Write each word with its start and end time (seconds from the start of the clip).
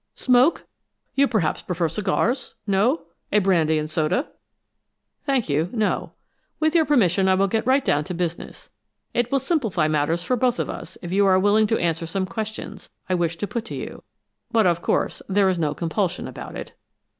"Smoke? 0.15 0.65
You 1.13 1.27
perhaps 1.27 1.61
prefer 1.61 1.87
cigars 1.87 2.55
no? 2.65 3.03
A 3.31 3.37
brandy 3.37 3.77
and 3.77 3.87
soda?" 3.87 4.29
"Thank 5.27 5.47
you, 5.47 5.69
no. 5.73 6.13
With 6.59 6.73
your 6.73 6.85
permission, 6.85 7.27
I 7.27 7.35
will 7.35 7.47
get 7.47 7.67
right 7.67 7.85
down 7.85 8.03
to 8.05 8.15
business. 8.15 8.71
It 9.13 9.31
will 9.31 9.37
simplify 9.37 9.87
matters 9.87 10.23
for 10.23 10.35
both 10.35 10.57
of 10.57 10.71
us 10.71 10.97
if 11.03 11.11
you 11.11 11.27
are 11.27 11.37
willing 11.37 11.67
to 11.67 11.77
answer 11.77 12.07
some 12.07 12.25
questions 12.25 12.89
I 13.09 13.13
wish 13.13 13.35
to 13.37 13.45
put 13.47 13.63
to 13.65 13.75
you; 13.75 14.01
but, 14.51 14.65
of 14.65 14.81
course, 14.81 15.21
there 15.29 15.49
is 15.49 15.59
no 15.59 15.75
compulsion 15.75 16.27
about 16.27 16.55
it. 16.55 16.73